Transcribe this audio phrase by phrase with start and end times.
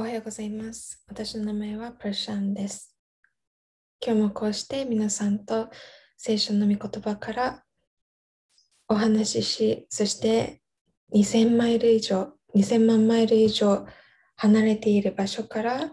[0.00, 1.04] おはようございます。
[1.08, 2.96] 私の名前はプラシャンです。
[4.02, 5.68] 今日もこうして皆さんと
[6.16, 7.62] 聖書の御言葉から
[8.88, 10.62] お話しし、そして
[11.14, 13.86] 2000マイル以上、2000万マイル以上
[14.36, 15.90] 離れている場所から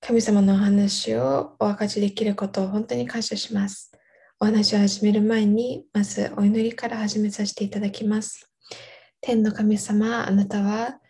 [0.00, 3.90] 神様のお話をお分かちできることを本当に感謝します。
[4.38, 8.48] お話を始める前に、まずお祈りから始めさせていただきます。
[9.20, 11.00] 天の神様、あなたは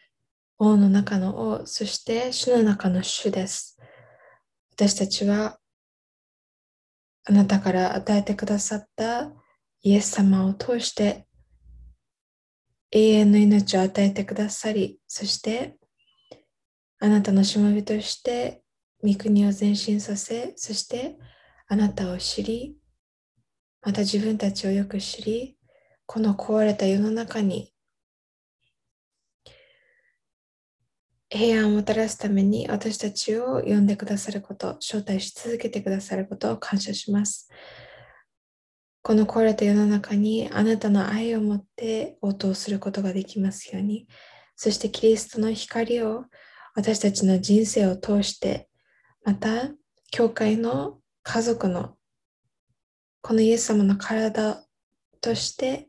[0.63, 3.79] 王の中の王、そして主の中の主です。
[4.73, 5.59] 私たちは
[7.25, 9.33] あなたから与えてくださった
[9.81, 11.27] イエス様を通して
[12.91, 15.79] 永遠の命を与えてくださり、そして
[16.99, 18.63] あなたのしもべとして
[19.03, 21.17] 御国を前進させ、そして
[21.69, 22.77] あなたを知り、
[23.81, 25.57] また自分たちをよく知り、
[26.05, 27.73] この壊れた世の中に
[31.33, 37.49] 平安をもたらすために私たちを呼んでくださること、招待し続けてくださることを感謝します。
[39.03, 44.09] この壊れた世の中にあなたの愛を持って応答することができますように、
[44.57, 46.25] そしてキリストの光を
[46.75, 48.69] 私たちの人生を通して、
[49.25, 49.71] また
[50.11, 51.95] 教会の家族の
[53.23, 54.65] このイエス様の体
[55.21, 55.87] として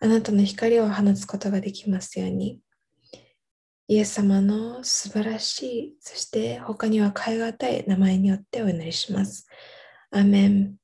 [0.00, 2.60] あなたの光を放つことができますように。
[3.88, 9.46] イエス様の素晴らしい、そして他には変え難い名前によってお祈りします。
[10.10, 10.76] アメン。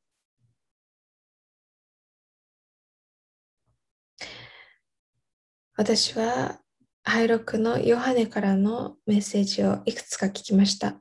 [5.77, 6.61] 私は
[7.03, 11.00] ハイロックのヨハネからのメッセージをいくつか聞きました。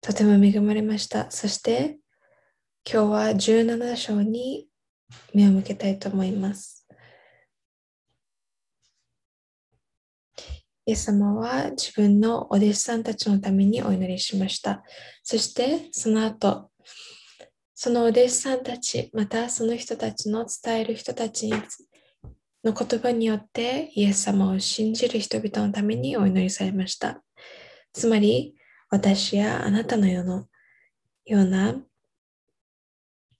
[0.00, 1.28] とても恵まれました。
[1.32, 1.98] そして
[2.88, 4.68] 今日は17章に
[5.34, 6.85] 目を向けたいと思います。
[10.86, 14.84] イエス様は自分のお弟子さんたちのためにお祈りしました。
[15.24, 16.70] そしてその後、
[17.74, 21.50] そのお弟子さんたち、またその人たちの伝える人たち
[22.62, 27.20] の言葉によってイエス様を信じる人々のためにお祈りされました。
[27.92, 28.54] つまり、
[28.88, 30.46] 私やあなたのような
[31.26, 31.74] ような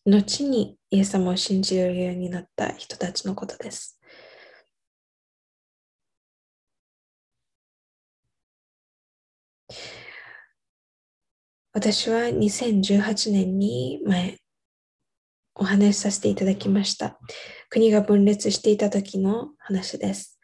[0.04, 3.95] 後にイエス様を信じるようになった人たちのことです。
[11.76, 14.38] 私は2018年に前
[15.54, 17.19] お話しさせていただきました。
[17.69, 20.41] 国が分裂していた時の話です。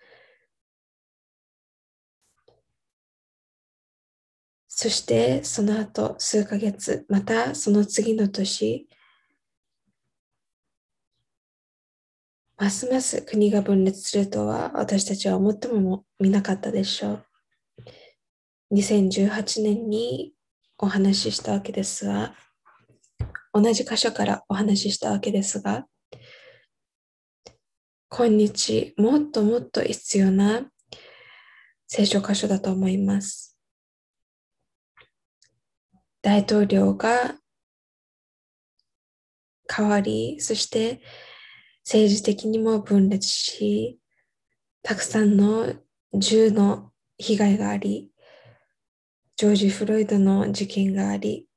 [4.69, 8.87] そしてその後数ヶ月、またその次の年、
[12.59, 17.27] ますます国が分裂するとは私たちは思ってもみなかったでしょう。
[18.75, 20.35] 2018年に
[20.85, 22.35] お話ししたわけですが、
[23.55, 25.87] 同じ箇所からお話ししたわけですが、
[28.11, 30.69] 今日もっともっと必要な
[31.87, 33.57] 聖書箇所だと思います。
[36.21, 37.37] 大統領が
[39.73, 41.01] 変わり、そして
[41.85, 44.01] 政治的にも分裂し、
[44.83, 45.75] たくさんの
[46.13, 48.12] 銃の被害があり、
[49.43, 51.49] ジョージ・フロイドの事件があり、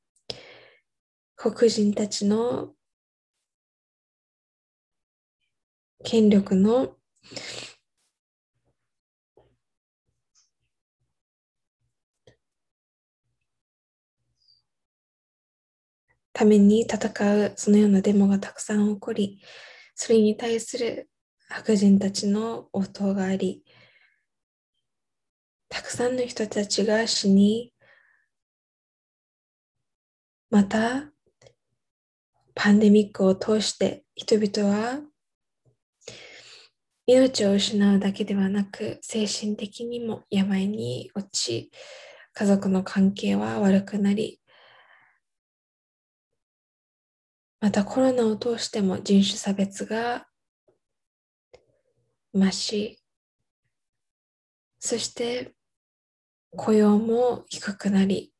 [1.35, 2.73] 黒人たちの
[6.03, 6.95] 権力の
[16.33, 19.43] ために戦うそのようなデモがたくさん起こり、
[19.93, 21.07] それに対する
[21.49, 23.63] 白人たちの応答があり、
[25.69, 27.74] たくさんの人たちが死に、
[30.49, 31.11] また
[32.53, 35.01] パンデミックを通して人々は
[37.07, 41.71] 命を失うだけではなく精神的にも病に落ち
[42.33, 44.39] 家族の関係は悪くなり
[47.59, 50.27] またコロナを通しても人種差別が
[52.33, 52.99] 増し
[54.79, 55.53] そして
[56.55, 58.34] 雇用も低くなり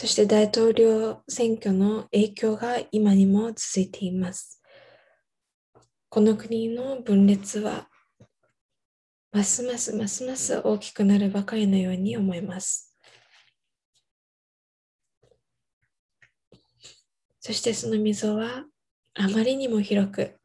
[0.00, 4.62] そして大統領選挙の影響が今にも続いています。
[6.08, 7.86] この国の分裂は
[9.30, 12.96] ますますますます大きくなるばかりのように思います。
[17.40, 18.64] そしてその溝は
[19.12, 20.40] あまりにも広く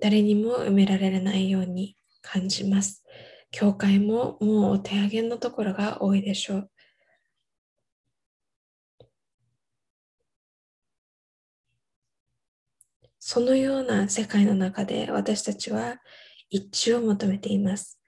[0.00, 3.04] 誰にも埋められないように感じます。
[3.50, 6.70] 教会ももうお手上げのところが多いでしょう。
[13.30, 15.96] そのような世界の中で私たちは
[16.48, 18.00] 一致を求めています。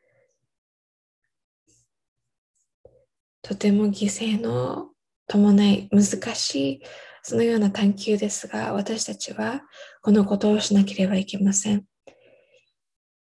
[3.42, 4.92] とても犠牲の
[5.26, 6.82] 伴い難しい
[7.22, 9.60] そのような探求ですが私たちは
[10.00, 11.84] このことをしなければいけません。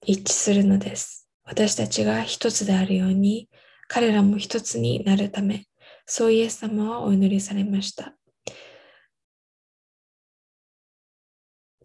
[0.07, 1.29] 一致するのです。
[1.43, 3.51] 私たちが一つであるように
[3.89, 5.67] 彼らも一つになるため
[6.07, 8.15] そうイエス様はお祈りされました。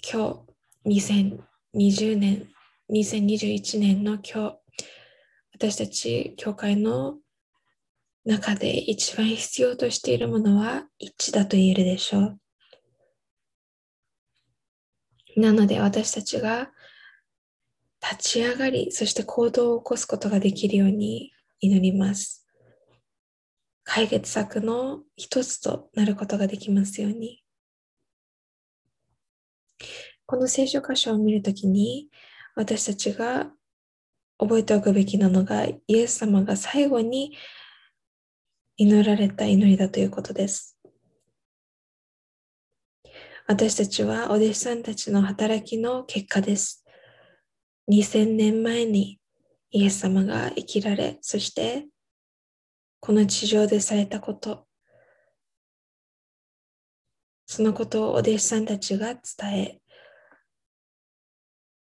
[0.01, 0.45] 今
[0.85, 1.03] 日
[1.83, 2.47] 2020年
[2.89, 4.59] 2021年の今日
[5.53, 7.17] 私たち教会の
[8.25, 12.39] 中で一番必要としているものは一致だと言えるでしょう。
[15.35, 16.71] なので私たちが
[18.01, 22.47] 立ち上がり、そして行動を起こすことができるように祈ります。
[23.83, 27.43] 解決策の一つとなることができますように。
[30.25, 32.09] この聖書箇所を見るときに、
[32.55, 33.51] 私たちが
[34.37, 37.35] 覚えておくべきなのが、イエス様が最後に
[38.77, 40.77] 祈られた祈りだということです。
[43.47, 46.85] 私たちはお弟子さんたちの働きの結果です。
[47.91, 49.19] 2000年前に
[49.71, 51.87] イエス様が生きられ、そして
[53.01, 54.68] この地上でされたこと、
[57.51, 59.81] そのことをお弟子さんたちが伝え、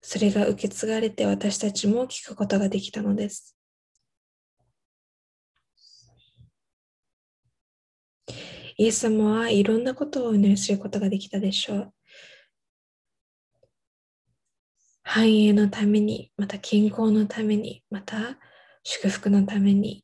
[0.02, 3.56] それが受け継がれて私たちも聞くことができたのです。
[8.78, 11.94] イエス様はいろんなことをお祈りすることができたでしょう。
[15.04, 18.40] 繁栄のために、また健康のために、また
[18.82, 20.03] 祝福のために、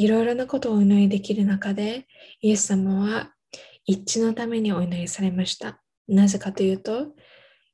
[0.00, 2.06] いろいろなことをお祈りできる中で、
[2.40, 3.34] イエス様は
[3.84, 5.82] 一致のためにお祈りされました。
[6.08, 7.08] なぜかというと、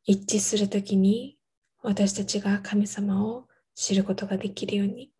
[0.02, 1.38] 一致するときに
[1.84, 3.46] 私たちが神様を
[3.76, 5.12] 知ることができるように。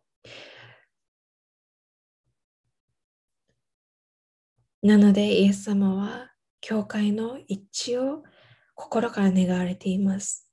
[4.83, 8.21] なので、イエス様は教会の一致を
[8.75, 10.51] 心から願われています。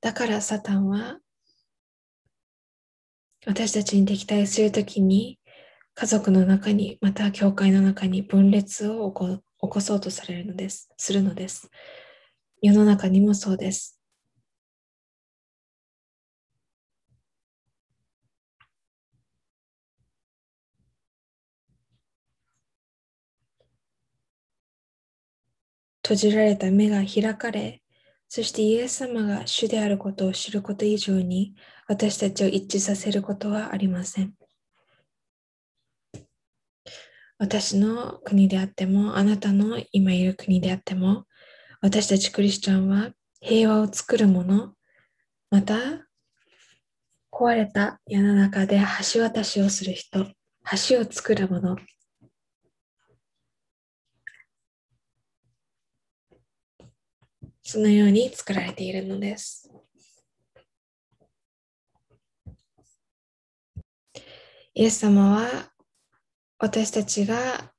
[0.00, 1.18] だからサタンは
[3.44, 5.38] 私たちに敵対するときに
[5.96, 10.90] 家族の中にまた教会の中に分裂を起こそうとされるのです。
[10.96, 11.70] するのです。
[12.62, 14.00] 世の中にもそうです。
[26.04, 27.82] 閉じられた目が開かれ、
[28.28, 31.54] そしてイエス様が主であることを知ること以上に
[31.88, 34.34] 私たちを一致させることはありません。
[37.38, 41.26] 私の国であっても、あなたの今いる国であっても、
[41.80, 43.10] 私たちクリスチャンは
[43.40, 44.74] 平和を作るもの、
[45.50, 45.76] また
[47.32, 48.80] 壊れた世の中で
[49.12, 50.26] 橋渡しをする人、
[50.88, 51.76] 橋を作るもの、
[57.62, 59.70] そのように作られているのです。
[64.74, 65.73] イエス様は
[66.64, 67.74] 私たちが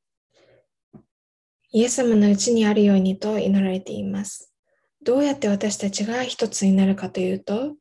[1.71, 4.53] イエス様のうちにあるようにと祈られています。
[5.01, 7.73] どうやって私たちが一つになるかというと、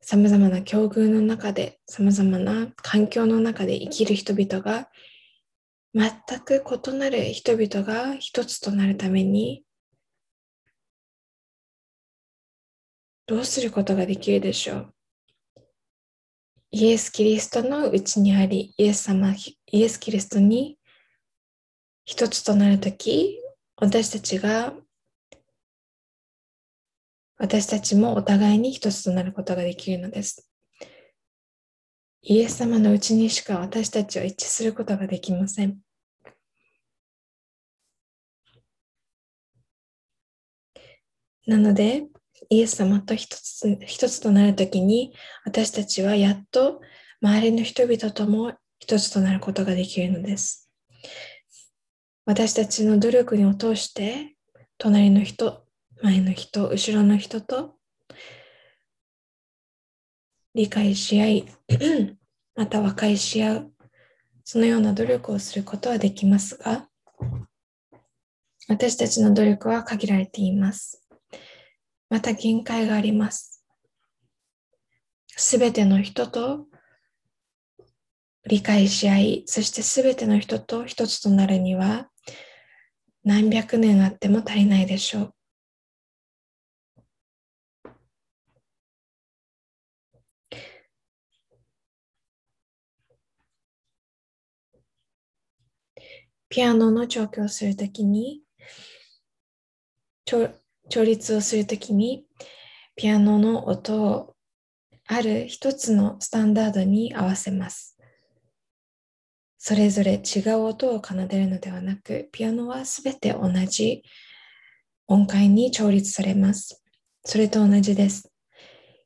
[0.00, 4.88] 様々な境遇の中で、様々な環境の中で生きる人々が、
[5.92, 6.10] 全
[6.40, 9.62] く異なる人々が一つとなるために、
[13.26, 14.94] どうすることができるでしょう
[16.70, 19.34] イエス・キリストのうちにあり、イエス様、
[19.70, 20.78] イエス・キリストに
[22.04, 23.38] 一つとなるとき、
[23.76, 24.72] 私たちが、
[27.36, 30.50] 私たちもお互いに一つとなることができるのです。
[32.22, 35.78] イエス様のうちにしか私たちは一致することができません。
[41.46, 42.06] なので、
[42.48, 46.80] イエス様と一つ一つとなるときに、私たちはやっと
[47.20, 50.70] 周りの人々とも一つとなることができるのです。
[52.24, 54.36] 私たちの努力にを通して、
[54.76, 55.64] 隣の人、
[56.02, 57.74] 前の人、後ろの人と
[60.54, 61.46] 理解し合い、
[62.54, 63.72] また和解し合う、
[64.44, 66.88] そのような努力をすることはできますが、
[68.68, 71.08] 私たちの努力は限られています。
[72.10, 73.64] また限界があります。
[75.28, 76.66] すべての人と
[78.46, 82.08] 理解し合い、そしてすべての人と一つとなるには
[83.24, 85.34] 何百年あっても足りないでしょう。
[96.48, 98.40] ピアノの調教をするときに、
[100.24, 100.48] 調
[101.04, 102.24] 律をするときに、
[102.96, 104.34] ピアノの音を
[105.06, 107.97] ある一つのスタンダードに合わせます。
[109.58, 114.04] それぞれ違う音を奏でるのではなく、ピアノはすべて同じ
[115.08, 116.82] 音階に調律されます。
[117.24, 118.32] それと同じです。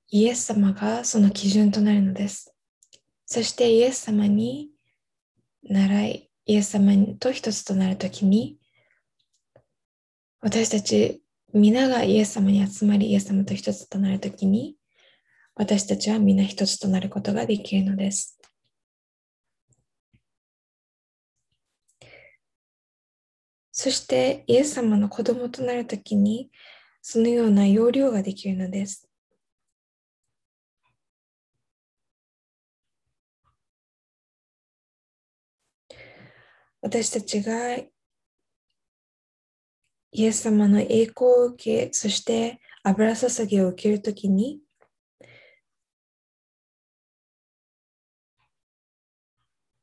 [0.08, 2.54] イエス様がその基準となるのです。
[3.24, 4.68] そしてイエス様に
[5.62, 8.58] 習い、イエス様と一つとなるときに、
[10.40, 11.22] 私たち
[11.54, 14.76] 皆がイエス様に集まり、イエス様と一つとなるときに、
[15.54, 18.38] 私たちは皆一つとなることができるのです。
[23.82, 26.52] そしてイエス様の子供となるときに、
[27.00, 29.10] そのような要領ができるのです。
[36.80, 37.90] 私たちがイ
[40.12, 44.60] エス様の栄光を受け、そして油注ぎを受けるときに、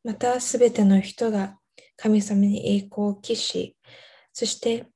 [0.05, 1.58] またすべての人が
[2.01, 3.75] 神様に栄光を期し、
[4.31, 4.87] そして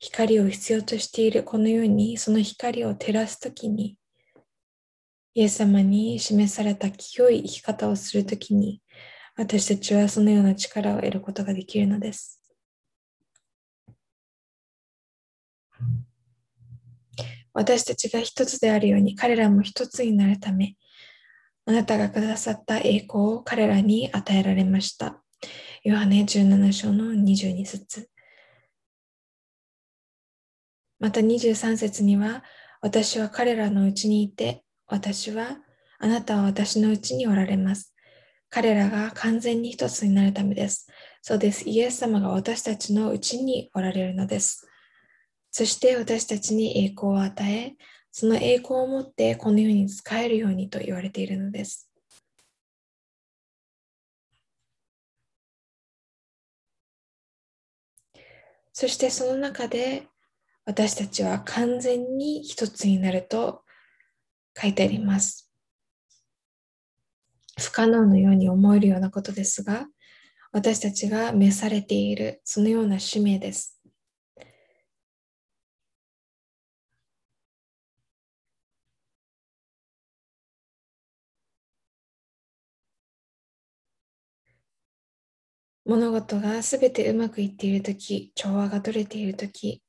[0.00, 3.96] 光を必要としているこのように、その光を照らすときに、
[5.34, 8.82] イエス様に示された清い生き方をするときに、
[9.36, 12.42] 私たちはそのような力を得ることができるのです。
[17.54, 20.74] 私たちが一つであるように彼らも一つになるため、
[21.66, 25.22] あなたがくださった栄光を彼らに与えられました。
[25.84, 28.08] ヨハネ17章の22節
[31.00, 32.44] また23節には、
[32.80, 35.56] 私は彼らのうちにいて、私は、
[35.98, 37.96] あなたは私のうちにおられます。
[38.48, 40.86] 彼らが完全に一つになるためです。
[41.20, 41.68] そうです。
[41.68, 44.68] イエス様が私たちのうちにおられるのです。
[45.50, 47.74] そして私たちに栄光を与え、
[48.12, 51.91] その栄光を持ってこの世に使えるようにと言われているのです。
[58.72, 60.08] そしてその中で
[60.64, 63.62] 私たちは完全に一つになると
[64.60, 65.50] 書いてあります。
[67.60, 69.86] 不可能のように思えるようなことですが、
[70.52, 73.81] 私たちが召されているそのような使命です。
[85.92, 89.82] 物事がすべてうまくいっているとき、調和が取れているとき、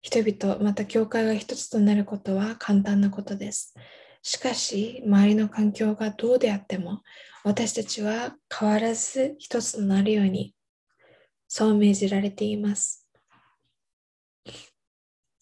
[0.00, 3.74] 人々、また教会が一つとなることは簡単なことです。
[4.22, 7.02] しかし、周りの環境がどうであっても、
[7.42, 10.54] 私たちは変わらず一つとなるように、
[11.48, 13.08] そう命じられています。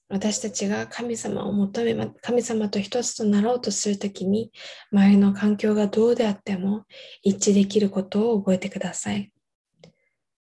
[0.09, 4.53] 私たちが神様を求め、神様と一つとなろうとするときに、
[4.91, 6.87] 周りの環境がどうであっても
[7.23, 9.31] 一致できることを覚えてください。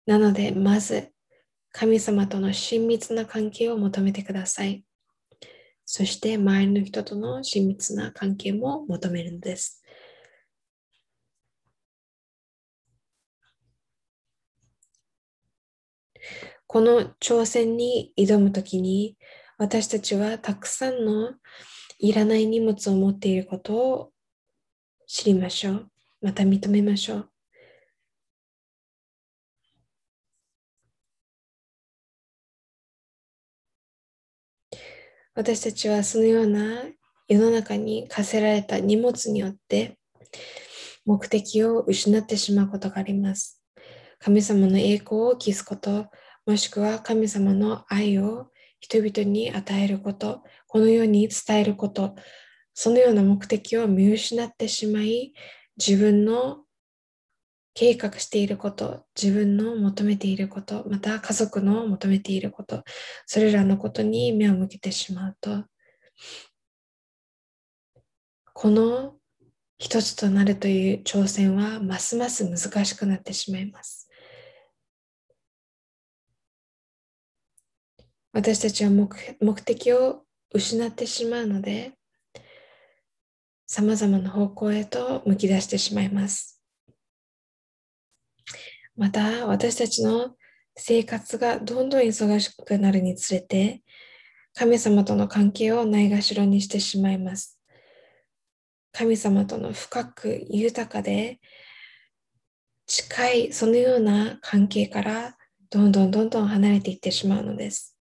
[0.07, 1.13] なので、まず、
[1.73, 4.85] 神様との親密な関係を求めてください。
[5.85, 9.83] そして周りの人との親密な関係も求めるのです。
[16.67, 19.19] この挑戦に挑むときに
[19.59, 21.35] 私たちはたくさんの
[21.99, 24.13] いらない荷物を持っていることを
[25.07, 25.91] 知りましょう。
[26.23, 27.32] また認めましょう。
[35.35, 36.83] 私たちはそのような
[37.27, 39.97] 世の中に課せられた荷物によって
[41.07, 43.63] 目的を失ってしまうことがあります。
[44.19, 46.07] 神様の栄光を期すこと、
[46.47, 48.49] もしくは神様の愛を
[48.79, 52.15] 人々に与えること、このように伝えること、
[52.75, 55.33] そのような目的を見失ってしまい、
[55.79, 56.59] 自分の
[57.75, 62.85] 計画していること、自分の求めていること、また家族の求めていること、
[63.27, 65.65] それらのことに目を向けてしまうと、
[68.53, 69.15] この
[69.79, 74.09] 一つとなるという挑戦はますます難しくなってしまいます。
[78.33, 80.25] 私たちは目的を
[80.55, 81.93] 失ってしまうので、
[83.67, 86.52] 様々な方向へと向き出してしまいます。
[88.97, 90.37] また、私たちの
[90.77, 93.83] 生活がどんどん忙しくなるにつれて、
[94.55, 97.59] 神様との関係をないがしろにしてしまいます。
[98.93, 101.41] 神様との深く豊かで
[102.87, 105.37] 近いそのような関係から
[105.71, 107.97] どんどんどんどん離れていってしまうのです。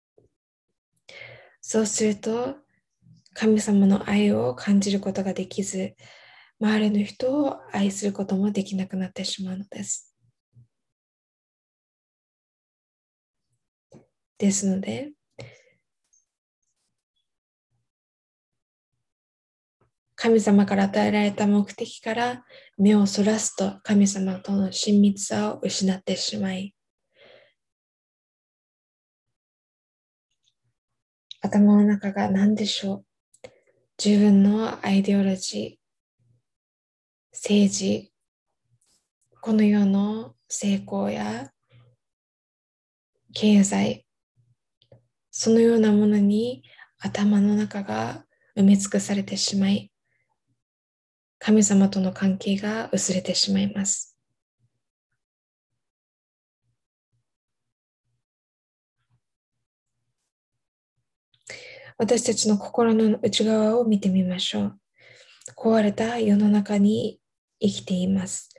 [1.62, 2.57] そうすると
[3.33, 5.95] 神様の愛を感じることができず
[6.60, 10.11] 周りの人を愛することもできなくなってしまうのです。
[14.41, 15.12] ですので。
[20.15, 22.45] 神様から与えられた目的から
[22.77, 26.75] 目をそらすと神様との親密さを失ってしまい
[31.41, 33.05] 頭の中が何でしょう？
[34.03, 38.13] 自分のアイデオロジー政治
[39.41, 41.50] この世の成功や
[43.33, 44.05] 経済
[45.43, 46.62] そのようなものに
[47.00, 49.91] 頭の中が埋め尽くされてしまい
[51.39, 54.15] 神様との関係が薄れてしまいます。
[61.98, 64.79] 私たちの心の内側を見てみましょう。
[65.57, 67.19] 壊れた世の中に
[67.60, 68.50] 生きています。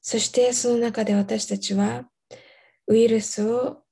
[0.00, 2.04] そしてその中で私たちは
[2.86, 3.85] ウイルスを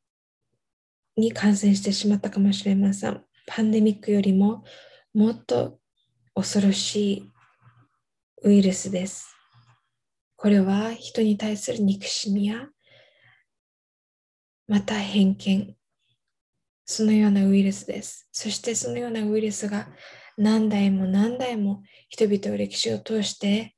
[1.16, 3.24] に感染してしまったかもしれません。
[3.46, 4.64] パンデミックよりも
[5.12, 5.78] もっと
[6.34, 7.32] 恐ろしい
[8.42, 9.34] ウイルスです。
[10.36, 12.68] これは人に対する憎しみや
[14.66, 15.76] また偏見、
[16.86, 18.28] そのようなウイルスです。
[18.32, 19.88] そしてそのようなウイルスが
[20.36, 23.74] 何代も何代も人々の歴史を通して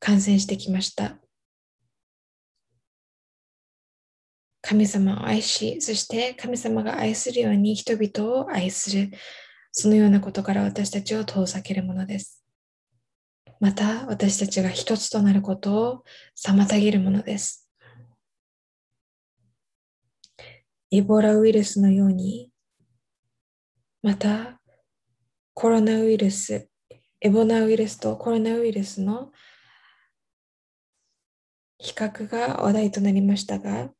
[0.00, 1.18] 感染してきました。
[4.70, 9.10] 神様を愛し、そして神様が愛するように人々を愛する、
[9.72, 12.44] そのようなことから私たちを遠ざけるものです。
[13.58, 16.04] また私たちが一つとなることを
[16.40, 17.68] 妨げるものです。
[20.92, 22.52] エボラウイルスのように、
[24.02, 24.60] また
[25.52, 26.68] コロナウイルス、
[27.20, 29.32] エボナウイルスとコロナウイルスの
[31.78, 33.90] 比較が話題となりましたが、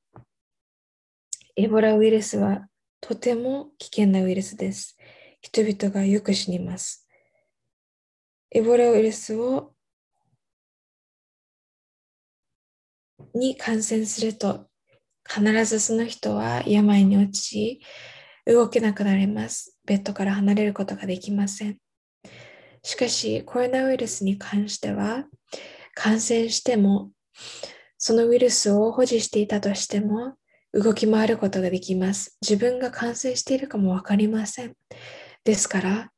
[1.63, 2.67] エボラウイルスは
[3.03, 4.97] とても危険なウイルスです。
[5.43, 7.07] 人々がよく死にます。
[8.51, 9.75] エボラウイルスを
[13.35, 14.69] に感染すると
[15.29, 17.83] 必ずその人は病に落ち
[18.47, 19.79] 動けなくなります。
[19.85, 21.77] ベッドから離れることができません。
[22.83, 25.27] しかしコロナウイルスに関しては
[25.95, 27.11] 感染しても
[27.99, 30.37] そのウイルスを保持していたとしても
[30.73, 32.37] 動き回ることができます。
[32.43, 34.75] 自分が感染しているかもわかりません。
[35.45, 36.13] ですから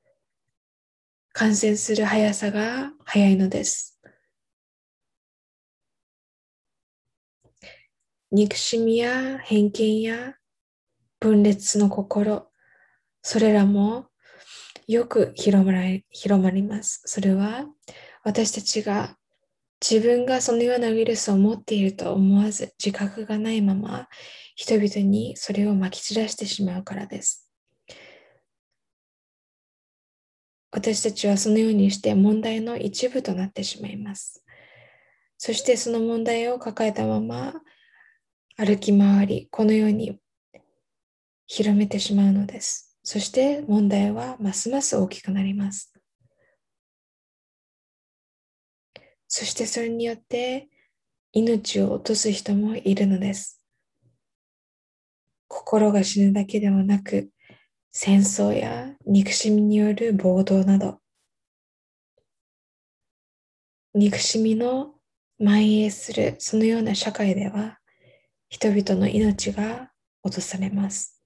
[1.33, 3.99] 感染する速さが速いのです。
[8.31, 10.35] 憎しみや偏見や
[11.21, 12.51] 分裂の心、
[13.23, 14.07] それらも
[14.87, 17.03] よく広まり広まります。
[17.07, 17.67] それは
[18.25, 19.17] 私たちが
[19.83, 24.09] 自分がそのようなウイルスを持っていると思わず自覚がないまま
[24.55, 27.51] 人々にそれをまき散らしてしまうからです。
[30.71, 34.45] 私たちはそのようにして問題の一部となってしまいます。
[35.37, 37.55] そしてその問題を抱えたまま
[38.57, 40.19] 歩き回り、このように
[41.47, 42.97] 広めてしまうのです。
[43.03, 45.92] そして問題はますます大きくなります。
[49.35, 50.69] そしてそれによって
[51.33, 53.65] 命を落とす人もいるのです。
[55.49, 57.31] 心が死ぬだけではなく、
[57.93, 61.01] 戦争や憎しみによる暴動など、
[63.95, 64.97] 憎しみの
[65.39, 67.79] 蔓延するそのような社会では、
[68.51, 69.93] 人々の命が
[70.23, 71.25] 落とされます。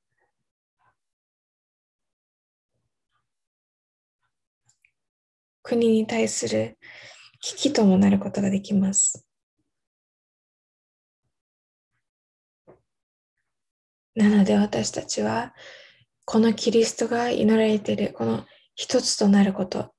[5.64, 6.78] 国に対する
[7.46, 9.24] 危機ともなることができます。
[14.16, 15.54] なので私たちは
[16.24, 19.94] このキリストが祈られているこの一つとなること、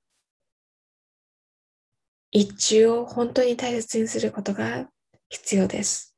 [2.32, 4.90] 一致を本当に大切にすることが
[5.30, 6.18] 必要です。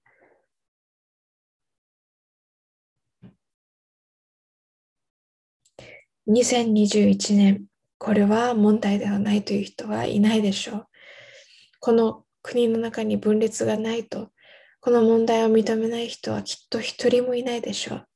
[6.28, 7.65] 2021年、
[8.00, 10.88] これは問題ではないという人はいないでしょう。
[11.80, 14.32] この国の中に分裂がないと、
[14.82, 18.08] この問題を認めない人はきっと一人もいないでしょう。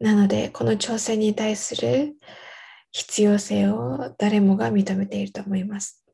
[0.00, 2.16] なので、この挑戦に対する
[2.92, 6.04] 必要性を誰もが認めていると思います。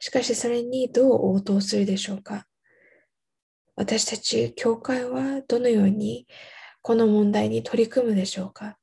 [0.00, 2.46] しかし、それにどう応答するでしょうか
[3.76, 6.26] 私たち、教会はどのように
[6.82, 8.76] この問題に取り組むでしょうか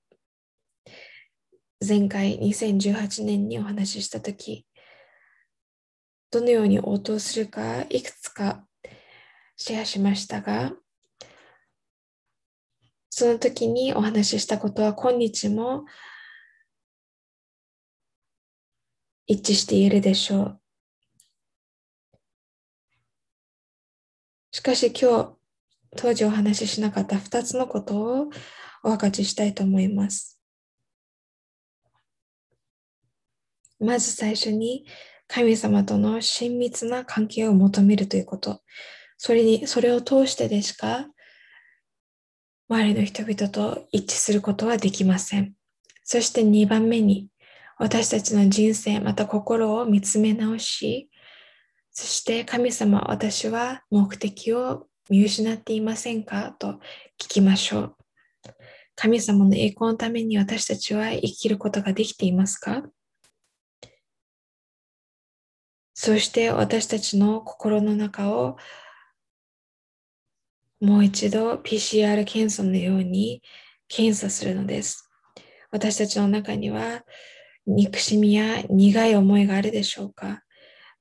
[1.85, 4.65] 前回2018年にお話ししたとき、
[6.29, 8.65] どのように応答するかいくつか
[9.55, 10.73] シェアしましたが、
[13.09, 15.85] その時にお話ししたことは今日も
[19.25, 20.61] 一致しているでしょう。
[24.51, 25.35] しかし今日、
[25.95, 28.29] 当時お話ししなかった2つのことを
[28.83, 30.38] お分かちしたいと思います。
[33.79, 34.85] まず最初に
[35.27, 38.61] 神様との親密な関係を求めるということ。
[39.17, 41.07] それに、それを通してでしか
[42.69, 45.53] 周りの人々と一致することはできません。
[46.03, 47.29] そして2番目に
[47.77, 51.09] 私たちの人生また心を見つめ直し、
[51.91, 56.55] そして神様、私は目的を見失っていませんか？
[56.59, 56.73] と
[57.19, 57.95] 聞きましょう。
[58.95, 62.83] 神様の栄光のために私たちは生きることができていますか？
[66.01, 68.55] そして私たちの心の中を
[70.79, 73.43] もう一度 PCR 検査のように
[73.89, 75.09] 検査するのです。
[75.71, 77.03] 私たちの中には
[77.67, 80.41] 憎しみや苦い思いがあるでしょうか。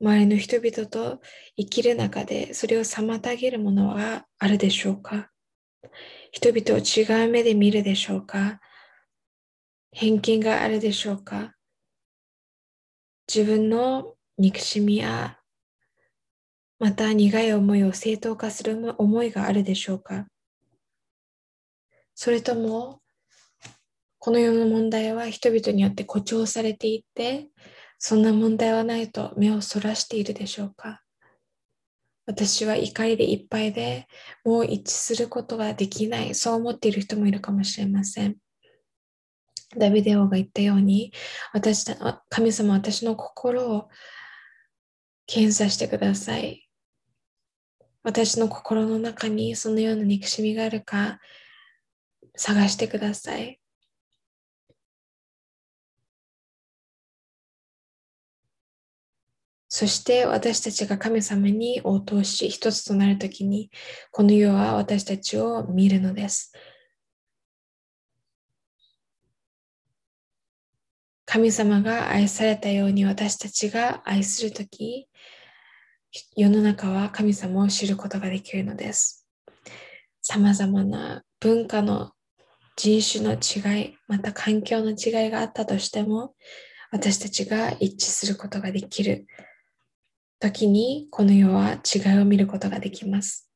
[0.00, 1.20] 周りの人々と
[1.56, 5.30] 生きる中でそれを妨げるものはあるでしょうか。
[6.32, 8.58] 人々を違う目で見るでしょうか。
[9.92, 11.54] 偏見があるでしょうか。
[13.32, 15.37] 自分の憎しみや、
[16.79, 20.27] また苦い思いを正当化する思いがあるでしょうか？
[22.14, 23.01] それとも、
[24.20, 27.48] この世の問題は人々によって誇張されていて、
[27.98, 31.03] そんな問題はないと目をそらしているでしょうか？
[32.27, 34.07] 私は怒りでいっぱいで
[34.44, 38.37] もう一致することができない、そう思っている人もいるかもしれません。
[39.77, 41.12] ダビデオが言ったように、
[41.53, 41.87] 私
[42.29, 43.88] 神様は私の心を
[45.28, 46.66] 検査してください。
[48.02, 51.20] 私の心の中にそのような憎しみがあるか
[52.34, 53.60] 探してください。
[59.68, 63.70] そして私たちが神様に応答し一つとなるときに
[64.10, 66.52] この世は私たちを見るのです。
[71.30, 75.10] 神様が愛されたように私たちが愛するとき
[76.34, 79.26] 世の中は神様を知ることができるのです。
[80.22, 82.12] さまざまな文化の
[82.76, 86.34] 人種の違い、また環境の違いがあったとしても、
[86.92, 89.26] 私たちが一致することができる
[90.40, 93.47] 時に、この世は違いを見ることができます。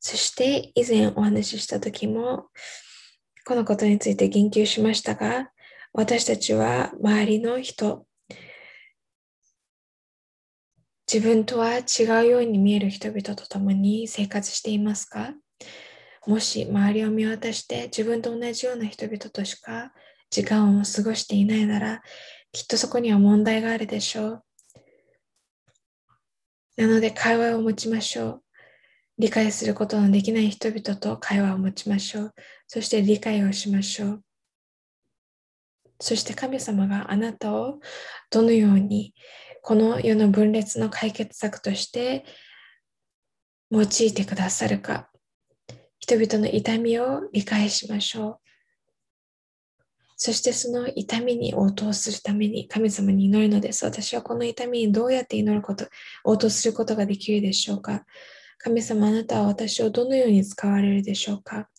[0.00, 2.46] そして以前お話しした時も
[3.44, 5.50] このことについて言及しましたが
[5.92, 8.06] 私たちは周りの人
[11.12, 15.34] 自分とは違うように見える人々と共に生活していますか？
[16.26, 19.92] もし周りを見渡して自分と同じような人々としか
[20.30, 22.02] 時間を過ごしていないなら
[22.52, 24.44] きっとそこには問題があるでしょう。
[26.76, 28.42] なので会話を持ちましょう。
[29.20, 32.34] 理解することのできない人々と会話を持ちましょう。
[32.66, 34.24] そして理解をしましょう。
[36.00, 37.80] そして神様があなたを
[38.30, 39.12] どのように
[39.60, 42.24] この世の分裂の解決策として
[43.70, 45.10] 用いてくださるか。
[45.98, 48.38] 人々の痛みを理解しましょう。
[50.16, 53.84] そしてその痛みに応答するために神様に祈るのです。
[53.84, 55.86] 私はこの痛みにどうやって祈ること、
[56.24, 58.06] 応答することができるでしょうか。
[58.62, 61.70] 神様あなたは私をどのように使われるでしょうか？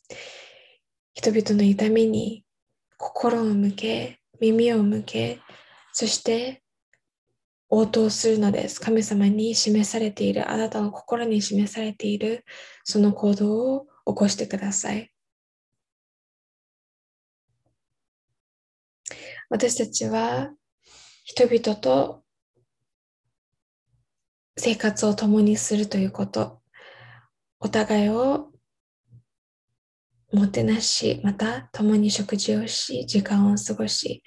[1.14, 2.44] 人々の痛みに
[2.98, 5.40] 心を向け、耳を向け、
[5.94, 6.64] そして
[7.70, 8.82] 応答するのです。
[8.82, 12.46] 神様に示されている、あなたの心に示されている、
[12.84, 15.12] その行動を起こしてください。
[19.50, 20.50] 私たちは
[21.26, 22.24] 人々と
[24.58, 26.61] 生活を共にするということ、
[27.62, 28.50] お互いを
[30.34, 34.24] もてなし、また共に食事をし、時間を過ごし、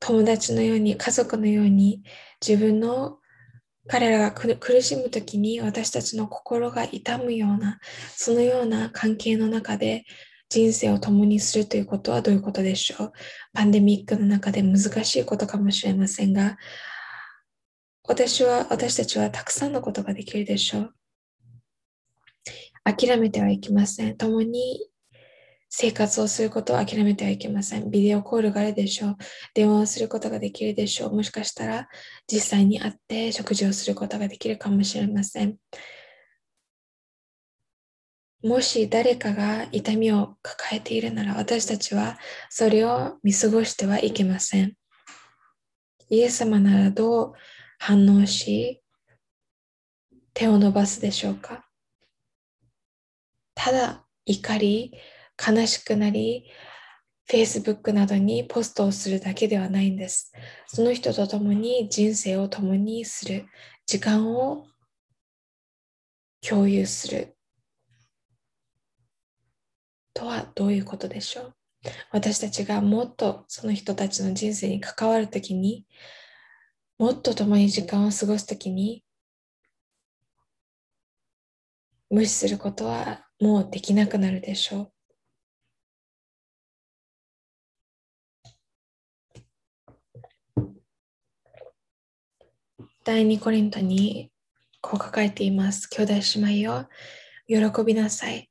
[0.00, 2.02] 友達のように、家族のように、
[2.46, 3.18] 自分の
[3.88, 7.78] 彼らが苦しむ時に私たちの心が痛むような、
[8.16, 10.04] そのような関係の中で
[10.48, 13.12] 人生を共にするということはどういうことでしょう？
[13.52, 16.56] パンデミックの中で難しいことかもしれませんが、
[18.08, 20.94] 私は、私たちはたくさんのことができるでしょう。
[22.84, 24.16] 諦めてはいけません。
[24.16, 24.88] 共に
[25.68, 27.90] 生活をすることを諦めてはいけません。
[27.90, 29.16] ビデオコールがあるでしょう。
[29.54, 31.14] 電話をすることができるでしょう。
[31.14, 31.88] もしかしたら
[32.32, 35.56] 実際に会って食事をすることができるかもしれません。
[38.42, 44.74] もし誰かが痛みを抱えているなら私たちはそれを見過ごしてはいけません。
[46.08, 47.32] イエス様ならどう
[47.78, 48.82] 反応し
[50.34, 51.66] 手を伸ばすでしょうか？
[53.54, 54.92] ただ怒り、
[55.38, 56.46] 悲しくなり、
[57.28, 60.32] Facebook などにポストをするだけではないんです。
[60.66, 63.46] その人と共に人生を共にする、
[63.86, 64.66] 時間を
[66.46, 67.36] 共有する。
[70.12, 71.54] とはどういうことでしょう？
[72.10, 75.86] 私たちがもっとその人たちの人生に関わるときに
[76.98, 79.04] もっと共に時間を過ごすときに
[82.08, 84.92] 無視することはもうできなくなるでしょう。
[93.04, 94.32] 第二コリントに
[94.80, 95.88] こう書かれています。
[95.88, 96.88] 兄弟姉妹よ、
[97.46, 98.50] 喜びなさい。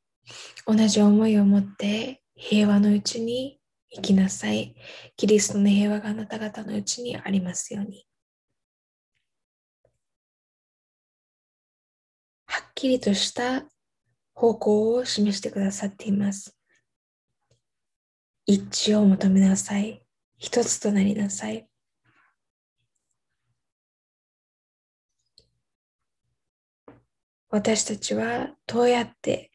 [0.67, 4.75] 同じ思いを持って平和のうちに生きなさい。
[5.17, 8.05] キリストの平和があなた方のうちにありますように。
[12.86, 13.65] きりとした
[14.36, 16.56] 方向を示してくださっています。
[18.45, 20.04] 一致を求めなさい。
[20.38, 21.67] 一つとなりなさい。
[27.50, 29.50] 私たちはどうやって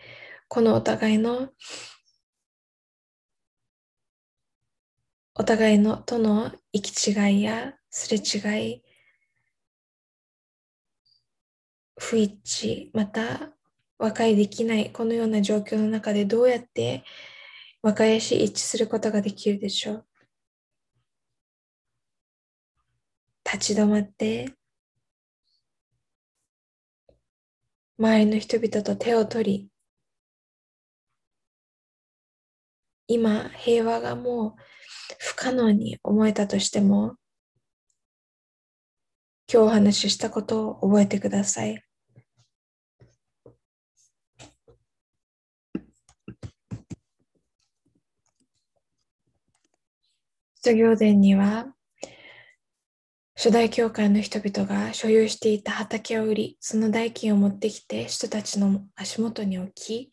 [0.48, 1.50] このお互いの
[5.34, 8.82] お互いのとの行き違いやすれ違い
[12.00, 13.52] 不一致また
[13.98, 17.04] 和解できないこのような状況の中でどうやって
[17.82, 20.06] 和解し一致することができるでしょう
[23.44, 24.54] 立ち止まって
[27.98, 29.68] 周りの人々と手を取り
[33.08, 34.62] 今平和がもう
[35.18, 37.16] 不可能に思えたとしても
[39.52, 41.89] 今日お話ししたことを覚えてください。
[50.62, 51.72] 卒業伝には
[53.34, 60.12] 初代教会の人々が所有していた畑を売り、その代金を持ってきて人たちの足元に置き、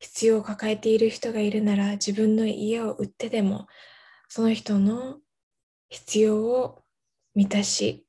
[0.00, 3.66] 必要を抱えている人がいるなら自分の家を売ってでも
[4.28, 5.16] その人の
[5.88, 6.82] 必要を
[7.34, 8.06] 満たし、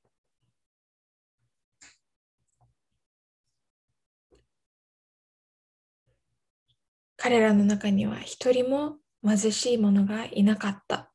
[7.15, 11.09] 彼らの中には一人も貧しい者がいなかった。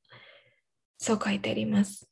[1.05, 2.09] そう書いてあります。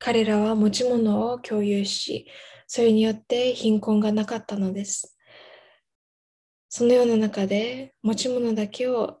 [0.00, 2.26] 彼らは持ち物を共有し、
[2.66, 5.16] それによって貧困がなかったのです。
[6.68, 9.20] そのような中で持ち物だけを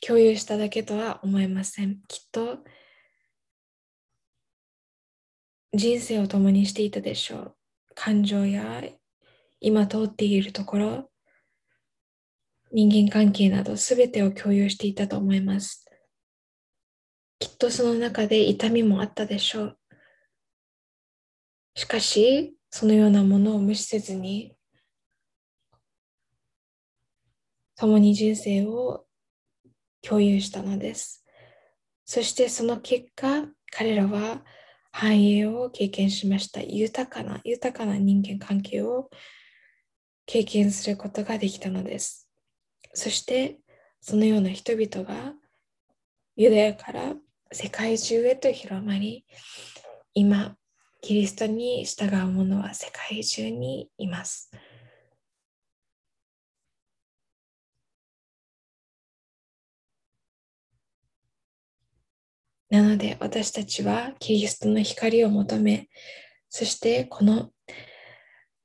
[0.00, 2.00] 共有しただけとは思えません。
[2.08, 2.60] きっと
[5.74, 7.56] 人生を共にしていたでしょう。
[7.94, 8.82] 感情や
[9.60, 11.10] 今通っているところ、
[12.72, 15.87] 人間関係など全てを共有していたと思います。
[17.38, 19.78] きっとその中で痛みもあったでしょう。
[21.74, 24.56] しかし、そのようなものを無視せずに、
[27.76, 29.06] 共に人生を
[30.02, 31.24] 共有したのです。
[32.04, 34.44] そしてその結果、彼らは
[34.90, 36.60] 繁栄を経験しました。
[36.60, 39.10] 豊かな、豊かな人間関係を
[40.26, 42.28] 経験することができたのです。
[42.94, 43.60] そして、
[44.00, 45.34] そのような人々が
[46.34, 47.14] ユダヤから
[47.52, 49.24] 世界中へと広まり、
[50.14, 50.56] 今、
[51.00, 54.50] キリストに従う者は世界中にいます。
[62.70, 65.88] なので私たちはキリストの光を求め、
[66.50, 67.50] そしてこの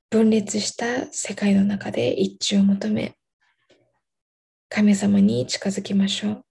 [0.10, 3.16] 分裂した世界の中で一致を求め、
[4.68, 6.46] 神様に近づきましょう。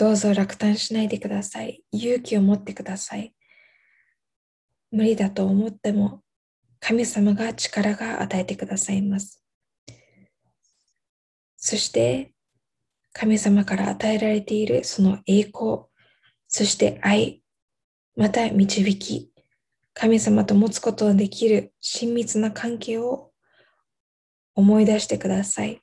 [0.00, 1.82] どうぞ落胆しないでください。
[1.92, 3.34] 勇気を持ってください。
[4.90, 6.22] 無理だと思っても、
[6.80, 9.44] 神様が力が与えてくださいます。
[11.58, 12.32] そして、
[13.12, 15.82] 神様から与えられているその栄光、
[16.48, 17.42] そして愛、
[18.16, 19.30] また導き、
[19.92, 23.32] 神様と持つことができる親密な関係を
[24.54, 25.82] 思い出してください。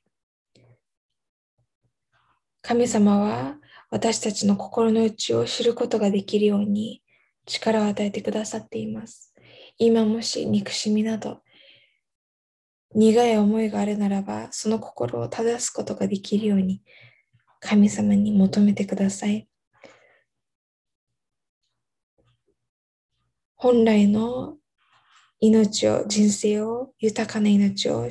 [2.64, 3.58] 神様は
[3.90, 7.02] 私たちの心の内を知ることができるように
[7.46, 9.34] 力を与えてくださっています。
[9.78, 11.42] 今もし憎しみなど
[12.96, 16.82] 苦い思いがあるならば、その心を正すことができるように
[17.60, 19.48] 神様に求めてください。
[23.56, 24.58] 本来の
[25.40, 28.08] 命を、人生を、豊かな命を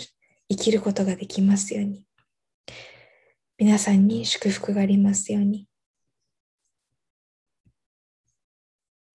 [0.48, 2.05] 生きることができますように。
[3.58, 5.66] 皆さんに祝福がありますように。